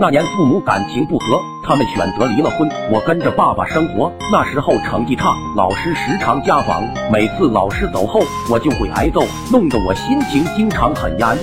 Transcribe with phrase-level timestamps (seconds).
[0.00, 2.68] 那年父母感情不和，他们选择离了婚。
[2.90, 6.82] 我跟着爸爸生活，那时候成绩差，老师时常家访。
[7.12, 8.20] 每次老师走后，
[8.50, 11.38] 我就会挨揍，弄得我心情经常很压抑。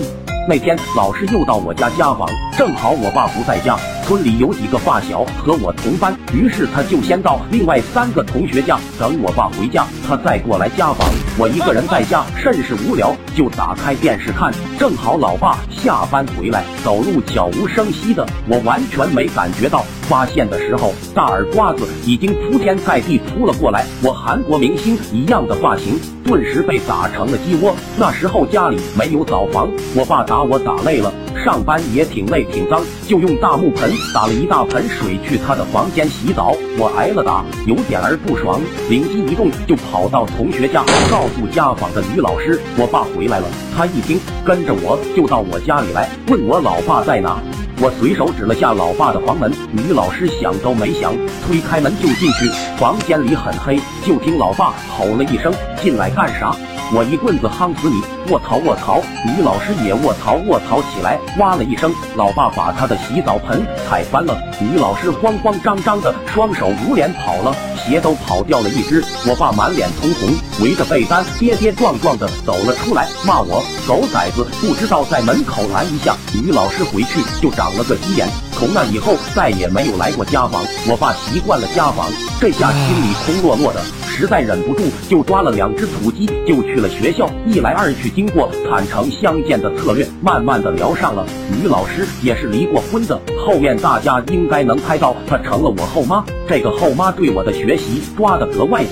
[0.48, 2.28] 那天老师又到我家家访，
[2.58, 3.78] 正好我爸不在家。
[4.10, 11.08] 村里有几个发小和我同班，于是他就先到另外三个同学家等我爸回家，他再过来家访。
[11.38, 14.52] 我一个人在家甚是无聊，就打开电视看。
[14.80, 19.86] 正好老爸下班回来，走路悄无声息的，我完全没感觉到。
[20.08, 27.76] 发现的时候，大耳瓜子已经铺天盖地扑了过来，我韩国明星一样的发型，顿时被打成了鸡窝。
[27.96, 31.14] 那时候家里没有澡房，我爸打我打累了。
[31.44, 36.56] 上班也挺累挺脏，就用大木盆打了一大盆水去他的房间洗澡。
[36.78, 43.46] 我挨了打，有点儿不爽，灵机一动就跑到同学家告诉家访的女老师，我爸回来了。
[43.76, 47.38] 他一听，跟着我就到我家里来，问我老爸在哪。
[47.82, 51.16] 我随手指了下老爸的房门，女老师想都没想，
[51.48, 52.50] 推开门就进去。
[52.78, 56.56] 房间里很黑，就听老爸吼了一声：“进来干啥？”
[56.92, 58.02] 我一棍子夯死你！
[58.32, 59.00] 卧槽卧槽！
[59.24, 64.36] 女老师也卧槽卧槽起来，哇了一声，老爸把他的洗澡盆踩翻了。
[64.60, 69.06] 女老师慌慌张张的，双手捂脸跑了，鞋都跑掉了一只。
[69.28, 70.32] 我爸满脸通红，
[70.64, 76.16] 围着被单跌跌撞撞的走了出来，骂我狗崽子，不知道在门口拦一下。
[76.34, 78.28] 女老师回去就长了个鸡眼，
[78.60, 80.62] 从那以后再也没有来过家访。
[80.90, 83.80] 我爸习惯了家访，这下心里空落落的。
[84.06, 87.30] 实在忍不住，就抓了两只土鸡，就去了学校。
[87.48, 91.26] 一来二去，经过坦诚相见的策略，慢慢的聊上了。
[91.62, 96.22] 女老师也是离过婚的，后面大家应该能猜到，她成了我后妈。
[96.50, 98.92] 这个后妈对我的学习抓得格外紧。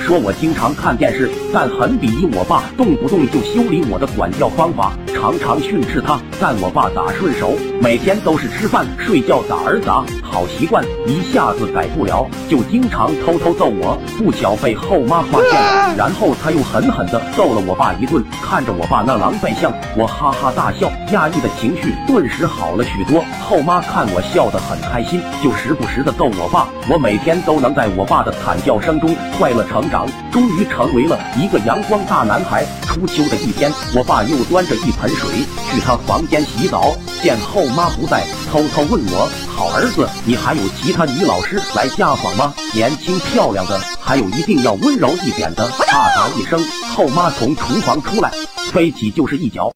[0.00, 6.20] 说我经常看电视，但很鄙夷我爸动不动就修理我的管教方法，常常训斥他。
[6.40, 9.88] 但我爸打顺手，每天都是吃饭睡觉打儿子，
[10.22, 13.98] 好习惯一下子改不了，就经常偷偷揍我。
[14.18, 18.22] 不巧被后妈发现了，然后他又狠狠地揍了我爸一顿。
[18.42, 23.24] 看着我爸那狼狈相，我哈哈大笑，压抑的情绪顿时好了许多。
[23.40, 26.68] 后妈看我笑得很开心，就时不时的揍我爸。
[26.90, 30.06] 我每天都能在我爸的惨叫声中快乐成长。
[30.30, 32.66] 终于成为了一个阳光大男孩。
[32.82, 42.54] 初秋的一天，我爸又端着一盆盆水去他房间洗澡，见后妈不在，偷偷问我：“好儿子，你还有其他女老师来家访吗？
[42.72, 46.30] 年轻漂亮的，还有一定要温柔一点的。”啊！
[46.38, 46.58] 一声，
[46.96, 48.32] 后妈从厨房出来，
[48.72, 49.70] 飞起就是一脚。